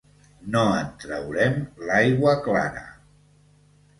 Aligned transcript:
No 0.53 0.61
en 0.77 0.87
traurem 1.03 1.59
l'aigua 1.89 2.33
clara! 2.47 2.83